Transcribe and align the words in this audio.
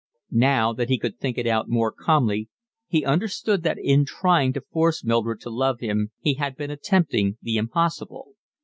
Now 0.43 0.73
that 0.73 0.89
he 0.89 0.97
could 0.97 1.19
think 1.19 1.37
it 1.37 1.45
out 1.45 1.69
more 1.69 1.91
calmly 1.91 2.49
he 2.87 3.05
understood 3.05 3.61
that 3.61 3.77
in 3.79 4.03
trying 4.03 4.51
to 4.53 4.61
force 4.61 5.03
Mildred 5.03 5.41
to 5.41 5.51
love 5.51 5.79
him 5.79 6.09
he 6.19 6.33
had 6.33 6.57
been 6.57 6.71
attempting 6.71 7.37
the 7.43 7.57
impossible. 7.57 8.33